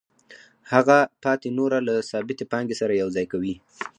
[0.73, 3.55] هغه پاتې نوره له ثابتې پانګې سره یوځای کوي